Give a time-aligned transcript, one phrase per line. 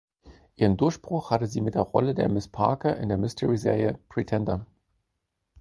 [0.55, 4.65] Ihren Durchbruch hatte sie mit der Rolle der Miss Parker in der Mystery-Serie "Pretender".